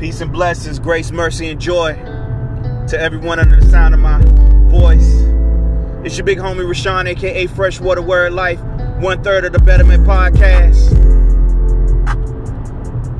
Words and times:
Peace 0.00 0.22
and 0.22 0.32
blessings, 0.32 0.78
grace, 0.78 1.10
mercy, 1.10 1.50
and 1.50 1.60
joy 1.60 1.92
to 2.88 2.98
everyone 2.98 3.38
under 3.38 3.60
the 3.60 3.66
sound 3.68 3.92
of 3.92 4.00
my 4.00 4.18
voice. 4.70 5.12
It's 6.06 6.16
your 6.16 6.24
big 6.24 6.38
homie 6.38 6.66
Rashawn, 6.66 7.06
aka 7.06 7.46
Freshwater 7.48 8.00
Word 8.00 8.32
Life, 8.32 8.58
one 9.02 9.22
third 9.22 9.44
of 9.44 9.52
the 9.52 9.58
Betterment 9.58 10.06
Podcast. 10.06 10.90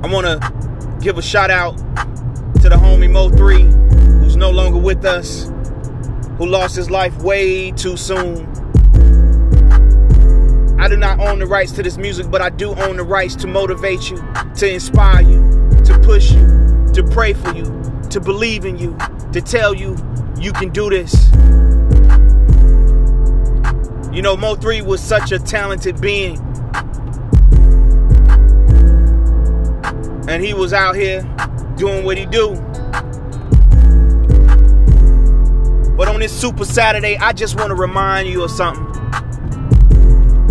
I 0.02 0.10
want 0.10 0.26
to 0.26 0.98
give 1.02 1.18
a 1.18 1.22
shout 1.22 1.50
out 1.50 1.76
to 1.76 2.70
the 2.70 2.76
homie 2.76 3.10
Mo3, 3.10 4.22
who's 4.22 4.36
no 4.36 4.50
longer 4.50 4.78
with 4.78 5.04
us, 5.04 5.52
who 6.38 6.46
lost 6.46 6.76
his 6.76 6.90
life 6.90 7.14
way 7.18 7.72
too 7.72 7.98
soon. 7.98 8.46
I 10.80 10.88
do 10.88 10.96
not 10.96 11.20
own 11.20 11.40
the 11.40 11.46
rights 11.46 11.72
to 11.72 11.82
this 11.82 11.98
music, 11.98 12.30
but 12.30 12.40
I 12.40 12.48
do 12.48 12.74
own 12.74 12.96
the 12.96 13.04
rights 13.04 13.36
to 13.36 13.46
motivate 13.46 14.08
you, 14.08 14.16
to 14.56 14.72
inspire 14.72 15.20
you, 15.20 15.68
to 15.84 15.98
push 16.02 16.32
you, 16.32 16.59
to 16.94 17.02
pray 17.02 17.32
for 17.32 17.54
you, 17.54 17.64
to 18.10 18.20
believe 18.20 18.64
in 18.64 18.76
you, 18.78 18.96
to 19.32 19.40
tell 19.40 19.74
you 19.74 19.96
you 20.38 20.52
can 20.52 20.70
do 20.70 20.90
this. 20.90 21.30
You 24.12 24.22
know, 24.22 24.36
Mo3 24.36 24.82
was 24.82 25.00
such 25.00 25.30
a 25.30 25.38
talented 25.38 26.00
being. 26.00 26.38
And 30.28 30.44
he 30.44 30.52
was 30.52 30.72
out 30.72 30.96
here 30.96 31.22
doing 31.76 32.04
what 32.04 32.18
he 32.18 32.26
do. 32.26 32.54
But 35.96 36.08
on 36.08 36.18
this 36.18 36.32
Super 36.32 36.64
Saturday, 36.64 37.18
I 37.18 37.32
just 37.32 37.58
want 37.58 37.68
to 37.68 37.74
remind 37.74 38.28
you 38.28 38.42
of 38.42 38.50
something. 38.50 38.86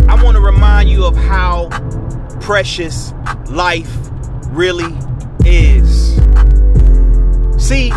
I 0.07 0.21
want 0.23 0.35
to 0.35 0.41
remind 0.41 0.89
you 0.89 1.05
of 1.05 1.15
how 1.15 1.69
precious 2.39 3.13
life 3.49 3.91
really 4.49 4.95
is. 5.45 6.18
See, 7.69 7.93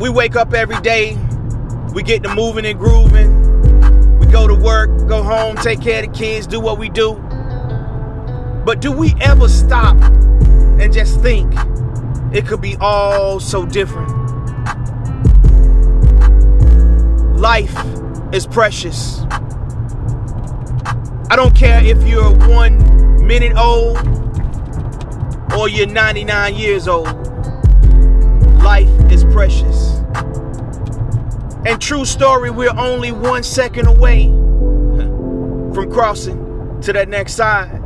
we 0.00 0.08
wake 0.08 0.36
up 0.36 0.54
every 0.54 0.80
day, 0.80 1.18
we 1.92 2.02
get 2.02 2.22
to 2.22 2.34
moving 2.34 2.64
and 2.64 2.78
grooving, 2.78 4.18
we 4.18 4.24
go 4.24 4.48
to 4.48 4.54
work, 4.54 4.88
go 5.06 5.22
home, 5.22 5.54
take 5.56 5.82
care 5.82 6.02
of 6.02 6.10
the 6.10 6.18
kids, 6.18 6.46
do 6.46 6.60
what 6.60 6.78
we 6.78 6.88
do. 6.88 7.12
But 8.64 8.80
do 8.80 8.90
we 8.90 9.14
ever 9.20 9.50
stop 9.50 9.98
and 10.00 10.90
just 10.94 11.20
think 11.20 11.52
it 12.32 12.46
could 12.46 12.62
be 12.62 12.74
all 12.80 13.38
so 13.38 13.66
different? 13.66 14.08
Life 17.38 17.76
is 18.32 18.46
precious. 18.46 19.20
I 21.28 21.36
don't 21.36 21.54
care 21.54 21.84
if 21.84 22.02
you're 22.08 22.34
one 22.48 23.26
minute 23.26 23.58
old 23.58 23.98
or 25.54 25.68
you're 25.68 25.86
99 25.86 26.54
years 26.54 26.88
old. 26.88 27.25
Precious. 29.36 29.98
And 31.66 31.78
true 31.78 32.06
story, 32.06 32.48
we're 32.48 32.74
only 32.74 33.12
one 33.12 33.42
second 33.42 33.86
away 33.86 34.28
from 35.74 35.92
crossing 35.92 36.80
to 36.80 36.92
that 36.94 37.10
next 37.10 37.34
side. 37.34 37.82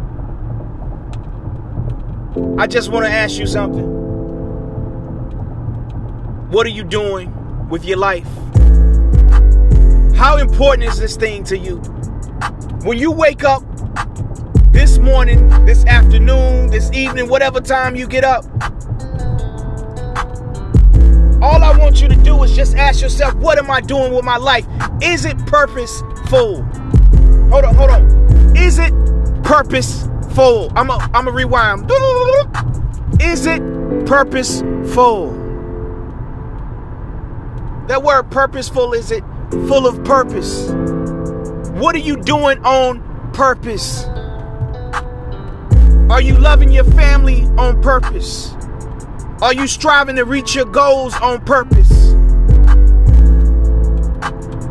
I 2.57 2.69
just 2.69 2.93
want 2.93 3.05
to 3.05 3.11
ask 3.11 3.37
you 3.37 3.49
something. 3.49 3.85
What 6.53 6.69
are 6.69 6.71
you 6.71 6.85
doing 6.85 7.69
with 7.69 7.85
your 7.85 7.99
life? 7.99 8.29
How 10.15 10.37
important 10.37 10.85
is 10.85 11.01
this 11.01 11.17
thing 11.17 11.43
to 11.45 11.59
you? 11.59 11.79
When 12.85 12.97
you 12.97 13.11
wake 13.11 13.43
up 13.43 13.65
this 14.71 14.99
morning, 14.99 15.49
this 15.67 15.85
afternoon, 15.87 16.71
this 16.71 16.93
evening, 16.93 17.29
whatever 17.29 17.61
time 17.61 17.97
you 17.97 18.07
get 18.07 18.23
up, 18.23 18.45
all 21.43 21.65
I 21.65 21.77
want 21.77 22.01
you 22.03 22.09
to 22.09 22.17
do 22.17 22.43
is 22.43 22.55
just 22.55 22.77
ask 22.77 23.01
yourself, 23.01 23.35
what 23.35 23.59
am 23.59 23.71
I 23.71 23.81
doing 23.81 24.13
with 24.13 24.25
my 24.25 24.37
life? 24.37 24.67
Is 25.01 25.25
it 25.25 25.39
purposeful? 25.47 26.63
Hold 26.63 27.65
on, 27.65 27.75
hold 27.75 27.91
on. 27.91 28.57
Is 28.57 28.79
it 28.79 28.93
purposeful? 29.43 30.71
I'm 30.77 30.91
a, 30.91 31.11
I'm 31.15 31.29
a 31.29 31.31
rewind. 31.31 31.91
Is 33.21 33.47
it 33.47 33.61
purposeful? 34.07 35.33
That 37.89 38.03
word 38.03 38.31
purposeful, 38.31 38.93
is 38.93 39.11
it 39.11 39.25
full 39.51 39.87
of 39.87 40.05
purpose? 40.05 40.71
What 41.81 41.95
are 41.95 42.01
you 42.01 42.17
doing 42.19 42.65
on 42.65 43.33
purpose? 43.33 44.05
Are 46.11 46.21
you 46.21 46.37
loving 46.37 46.71
your 46.71 46.85
family 46.85 47.45
on 47.57 47.81
purpose? 47.83 48.55
Are 49.43 49.55
you 49.55 49.67
striving 49.67 50.17
to 50.17 50.25
reach 50.27 50.55
your 50.55 50.67
goals 50.67 51.15
on 51.17 51.43
purpose? 51.47 52.13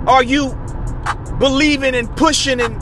Are 0.07 0.23
you 0.23 0.55
believing 1.39 1.95
and 1.95 2.15
pushing 2.15 2.61
and, 2.61 2.75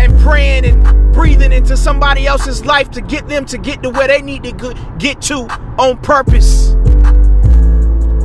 and 0.00 0.18
praying 0.18 0.64
and 0.64 1.12
breathing 1.14 1.52
into 1.52 1.76
somebody 1.76 2.26
else's 2.26 2.64
life 2.64 2.90
to 2.90 3.00
get 3.00 3.28
them 3.28 3.44
to 3.46 3.58
get 3.58 3.84
to 3.84 3.90
where 3.90 4.08
they 4.08 4.20
need 4.20 4.42
to 4.44 4.94
get 4.98 5.22
to 5.22 5.46
on 5.78 5.98
purpose? 5.98 6.70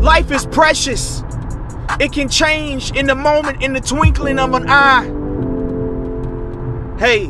Life 0.02 0.32
is 0.32 0.48
precious. 0.48 1.22
It 2.00 2.14
can 2.14 2.30
change 2.30 2.92
in 2.96 3.06
the 3.06 3.16
moment, 3.16 3.62
in 3.62 3.74
the 3.74 3.82
twinkling 3.82 4.40
of 4.40 4.56
an 4.56 4.66
eye. 4.68 5.06
Hey, 6.98 7.26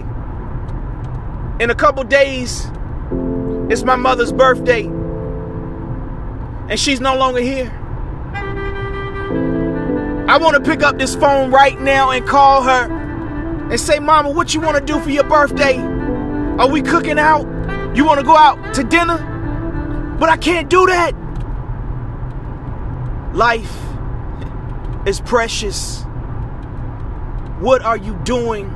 in 1.60 1.70
a 1.70 1.76
couple 1.76 2.06
days, 2.06 2.68
it's 3.70 3.84
my 3.84 3.98
mother's 3.98 4.32
birthday, 4.32 4.90
and 6.70 6.80
she's 6.80 7.00
no 7.00 7.16
longer 7.16 7.42
here. 7.42 7.72
I 10.28 10.38
want 10.38 10.56
to 10.56 10.62
pick 10.62 10.84
up 10.84 10.98
this 10.98 11.16
phone 11.16 11.52
right 11.52 11.80
now 11.80 12.12
and 12.12 12.26
call 12.26 12.64
her 12.64 12.90
and 13.70 13.80
say, 13.80 14.00
Mama, 14.00 14.32
what 14.32 14.54
you 14.54 14.62
want 14.62 14.78
to 14.78 14.84
do 14.84 15.00
for 15.00 15.10
your 15.10 15.26
birthday? 15.26 15.78
Are 16.58 16.70
we 16.70 16.82
cooking 16.82 17.20
out? 17.20 17.46
You 17.96 18.06
want 18.06 18.20
to 18.20 18.26
go 18.26 18.36
out 18.36 18.74
to 18.76 18.84
dinner? 18.84 19.18
But 20.20 20.30
I 20.30 20.38
can't 20.38 20.70
do 20.70 20.86
that. 20.88 21.14
Life 23.36 23.76
is 25.06 25.20
precious. 25.22 26.04
What 27.60 27.82
are 27.82 27.98
you 27.98 28.16
doing 28.24 28.72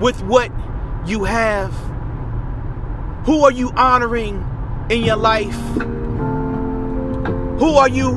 with 0.00 0.22
what 0.22 0.50
you 1.06 1.24
have? 1.24 1.72
Who 3.26 3.44
are 3.44 3.52
you 3.52 3.70
honoring 3.76 4.46
in 4.90 5.02
your 5.02 5.16
life? 5.16 5.58
Who 7.64 7.76
are 7.76 7.88
you 7.88 8.10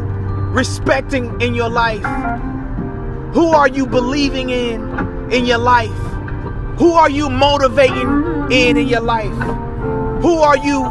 respecting 0.52 1.40
in 1.40 1.56
your 1.56 1.70
life? 1.70 2.04
Who 3.34 3.48
are 3.48 3.70
you 3.70 3.88
believing 3.88 4.50
in 4.50 4.82
in 5.32 5.46
your 5.46 5.58
life? 5.58 5.98
Who 6.78 6.92
are 6.92 7.10
you 7.10 7.30
motivating 7.30 8.52
in 8.52 8.76
in 8.76 8.90
your 8.90 9.00
life? 9.00 9.32
Who 10.22 10.40
are 10.40 10.58
you 10.58 10.84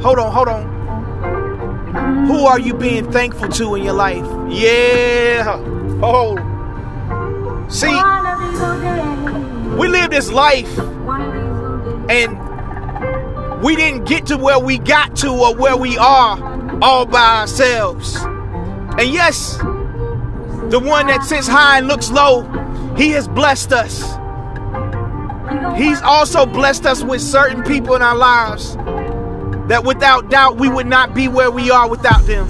Hold 0.00 0.18
on, 0.18 0.32
hold 0.32 0.48
on. 0.48 2.26
Who 2.28 2.46
are 2.46 2.58
you 2.58 2.72
being 2.72 3.12
thankful 3.12 3.50
to 3.50 3.74
in 3.74 3.84
your 3.84 3.92
life? 3.92 4.24
Yeah. 4.48 5.58
Oh. 6.02 6.36
See, 7.68 7.92
we 9.76 9.86
live 9.88 10.10
this 10.10 10.32
life 10.32 10.78
and 12.08 13.62
we 13.62 13.76
didn't 13.76 14.06
get 14.06 14.24
to 14.28 14.38
where 14.38 14.58
we 14.58 14.78
got 14.78 15.14
to 15.16 15.28
or 15.28 15.54
where 15.54 15.76
we 15.76 15.98
are 15.98 16.59
all 16.82 17.06
by 17.06 17.40
ourselves. 17.40 18.16
And 18.16 19.08
yes, 19.08 19.56
the 19.56 20.80
one 20.82 21.06
that 21.08 21.22
sits 21.24 21.46
high 21.46 21.78
and 21.78 21.88
looks 21.88 22.10
low, 22.10 22.42
he 22.96 23.10
has 23.10 23.28
blessed 23.28 23.72
us. 23.72 24.00
He's 25.76 26.00
also 26.02 26.46
blessed 26.46 26.86
us 26.86 27.02
with 27.02 27.20
certain 27.20 27.62
people 27.62 27.94
in 27.94 28.02
our 28.02 28.16
lives 28.16 28.76
that 29.68 29.82
without 29.84 30.30
doubt 30.30 30.58
we 30.58 30.68
would 30.68 30.86
not 30.86 31.14
be 31.14 31.28
where 31.28 31.50
we 31.50 31.70
are 31.70 31.88
without 31.88 32.24
them. 32.26 32.46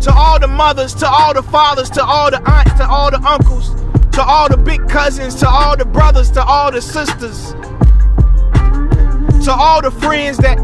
To 0.00 0.12
all 0.12 0.38
the 0.40 0.48
mothers, 0.48 0.94
to 0.94 1.08
all 1.08 1.34
the 1.34 1.42
fathers, 1.42 1.90
to 1.90 2.04
all 2.04 2.30
the 2.30 2.40
aunts, 2.48 2.72
to 2.74 2.88
all 2.88 3.10
the 3.10 3.20
uncles, 3.20 3.74
to 4.12 4.22
all 4.22 4.48
the 4.48 4.56
big 4.56 4.88
cousins, 4.88 5.34
to 5.36 5.48
all 5.48 5.76
the 5.76 5.84
brothers, 5.84 6.30
to 6.32 6.42
all 6.42 6.72
the 6.72 6.80
sisters, 6.80 7.52
to 9.44 9.52
all 9.52 9.82
the 9.82 9.90
friends 9.90 10.38
that 10.38 10.58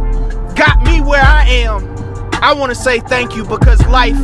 got 0.57 0.83
me 0.85 1.01
where 1.03 1.23
I 1.23 1.45
am, 1.49 1.85
I 2.43 2.55
want 2.55 2.71
to 2.71 2.75
say 2.75 3.01
thank 3.01 3.37
you 3.37 3.45
because 3.45 3.87
life 3.87 4.17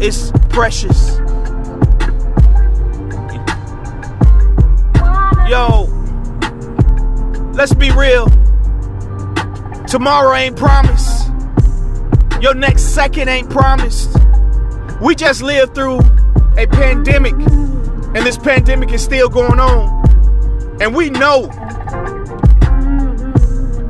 is 0.00 0.32
precious. 0.48 1.18
Yo, 5.48 5.84
let's 7.52 7.74
be 7.74 7.90
real. 7.90 8.26
Tomorrow 9.86 10.34
ain't 10.34 10.56
promised. 10.56 11.28
Your 12.40 12.54
next 12.54 12.94
second 12.94 13.28
ain't 13.28 13.50
promised. 13.50 14.16
We 15.00 15.14
just 15.16 15.42
lived 15.42 15.74
through 15.74 15.98
a 16.56 16.66
pandemic, 16.66 17.34
and 17.34 18.16
this 18.16 18.38
pandemic 18.38 18.92
is 18.92 19.02
still 19.02 19.28
going 19.28 19.58
on. 19.60 20.80
And 20.80 20.94
we 20.94 21.10
know 21.10 21.48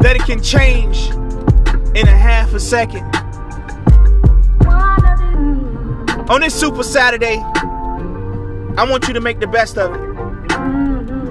that 0.00 0.16
it 0.16 0.22
can 0.22 0.42
change 0.42 1.10
in 1.94 2.08
a 2.08 2.16
half 2.16 2.54
a 2.54 2.60
second. 2.60 3.04
On 6.30 6.40
this 6.40 6.58
Super 6.58 6.82
Saturday, 6.82 7.36
I 8.78 8.86
want 8.88 9.06
you 9.08 9.14
to 9.14 9.20
make 9.20 9.40
the 9.40 9.46
best 9.46 9.76
of 9.76 9.94
it. 9.94 10.00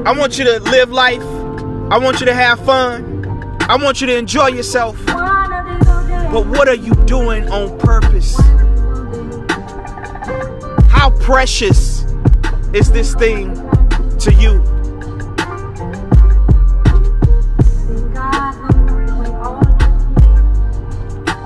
I 0.06 0.12
want 0.18 0.38
you 0.38 0.46
to 0.46 0.60
live 0.60 0.92
life. 0.92 1.24
I 1.92 1.98
want 1.98 2.20
you 2.20 2.26
to 2.28 2.34
have 2.34 2.64
fun. 2.66 3.58
I 3.62 3.76
want 3.78 4.02
you 4.02 4.08
to 4.08 4.16
enjoy 4.16 4.48
yourself. 4.48 4.98
But 5.06 6.48
what 6.48 6.68
are 6.68 6.76
you 6.76 6.94
doing 7.06 7.50
on 7.50 7.78
purpose? 7.80 8.40
How 10.90 11.10
precious 11.20 12.04
is 12.74 12.92
this 12.92 13.16
thing 13.16 13.56
to 14.20 14.34
you? 14.34 14.71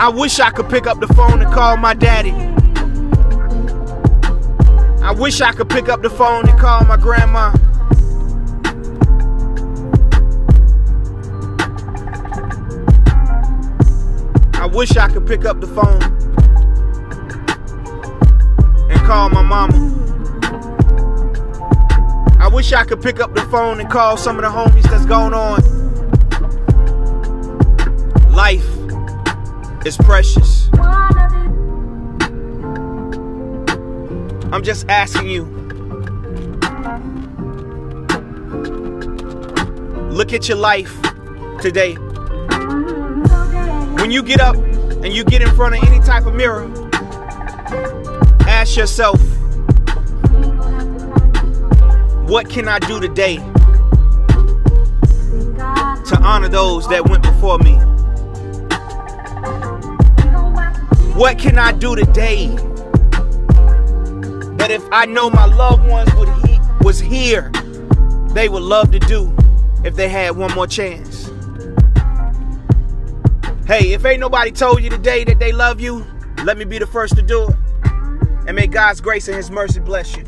I 0.06 0.10
wish 0.10 0.40
I 0.40 0.52
could 0.52 0.70
pick 0.70 0.86
up 0.86 1.00
the 1.00 1.08
phone 1.08 1.42
and 1.42 1.52
call 1.52 1.78
my 1.78 1.96
daddy. 1.96 2.30
I 5.04 5.12
wish 5.12 5.42
I 5.42 5.52
could 5.52 5.68
pick 5.68 5.90
up 5.90 6.04
the 6.04 6.12
phone 6.12 6.48
and 6.48 6.60
call 6.60 6.86
my 6.86 6.96
grandma. 6.96 7.52
I 14.54 14.68
wish 14.68 14.96
I 14.96 15.08
could 15.08 15.26
pick 15.26 15.44
up 15.44 15.60
the 15.60 15.66
phone 15.66 16.04
and 18.92 19.02
call 19.08 19.32
my 19.32 19.42
mama. 19.42 19.74
I 22.40 22.48
wish 22.48 22.74
I 22.74 22.86
could 22.86 23.02
pick 23.02 23.20
up 23.20 23.34
the 23.34 23.42
phone 23.46 23.80
and 23.80 23.90
call 23.90 24.18
some 24.18 24.36
of 24.36 24.44
the 24.44 24.50
homies 24.50 24.84
that's 24.84 25.08
going 25.08 25.34
on. 25.34 25.45
Is 29.86 29.98
precious. 29.98 30.68
I'm 34.52 34.64
just 34.64 34.90
asking 34.90 35.30
you. 35.30 35.44
Look 40.10 40.34
at 40.34 40.50
your 40.50 40.58
life 40.58 41.00
today. 41.62 41.94
When 43.96 44.10
you 44.10 44.24
get 44.24 44.42
up 44.42 44.56
and 44.56 45.14
you 45.14 45.24
get 45.24 45.44
in 45.44 45.54
front 45.56 45.76
of 45.76 45.84
any 45.84 46.00
type 46.00 46.26
of 46.26 46.34
mirror, 46.34 46.72
ask 48.48 48.76
yourself, 48.78 49.22
what 52.28 52.50
can 52.50 52.68
I 52.68 52.80
do 52.80 53.00
today 53.00 53.36
to 56.06 56.20
honor 56.24 56.50
those 56.50 56.88
that 56.88 57.08
went 57.08 57.22
before 57.22 57.60
me? 57.60 57.80
What 61.16 61.40
can 61.40 61.58
I 61.58 61.72
do 61.72 61.96
today 61.96 62.48
that 64.58 64.68
if 64.70 64.84
I 64.92 65.06
know 65.06 65.30
my 65.30 65.46
loved 65.46 65.88
ones 65.88 66.14
would 66.16 66.28
he, 66.46 66.60
was 66.82 67.00
here, 67.00 67.52
they 68.34 68.50
would 68.50 68.62
love 68.62 68.92
to 68.92 69.00
do 69.00 69.34
if 69.86 69.96
they 69.96 70.10
had 70.10 70.36
one 70.36 70.54
more 70.54 70.68
chance? 70.68 71.28
Hey, 73.66 73.94
if 73.94 74.04
ain't 74.04 74.20
nobody 74.20 74.52
told 74.52 74.84
you 74.84 74.90
today 74.90 75.24
that 75.24 75.40
they 75.40 75.54
love 75.54 75.80
you, 75.80 76.06
let 76.44 76.58
me 76.58 76.66
be 76.66 76.80
the 76.80 76.86
first 76.86 77.16
to 77.16 77.22
do 77.22 77.48
it. 77.48 77.56
And 78.46 78.54
may 78.54 78.68
God's 78.68 79.00
grace 79.00 79.30
and 79.30 79.38
His 79.38 79.50
mercy 79.50 79.80
bless 79.80 80.18
you. 80.18 80.26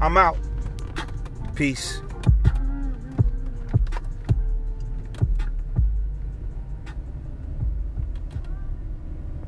I'm 0.00 0.16
out. 0.16 0.36
Peace. 1.54 2.02